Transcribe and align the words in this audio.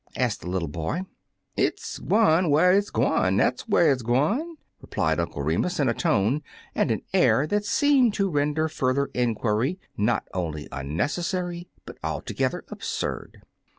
asked 0.15 0.41
the 0.41 0.49
little 0.49 0.67
boy. 0.67 1.03
"It's 1.55 1.99
gwine 1.99 2.49
whar 2.49 2.73
it's 2.73 2.89
gwine, 2.89 3.37
dat's 3.37 3.67
whar 3.67 3.91
it 3.91 3.99
's 3.99 4.01
gwine," 4.01 4.55
replied 4.81 5.19
Uncle 5.19 5.43
Remus, 5.43 5.79
in 5.79 5.87
a 5.87 5.93
tone 5.93 6.41
and 6.73 6.89
with 6.89 6.97
an 7.01 7.05
air 7.13 7.45
that 7.45 7.65
seemed 7.65 8.15
to 8.15 8.27
render 8.27 8.67
further 8.67 9.11
mquiiy 9.13 9.77
not 9.95 10.27
only 10.33 10.67
unnecessary, 10.71 11.67
but 11.85 11.99
altogether 12.03 12.65
absurd. 12.69 13.43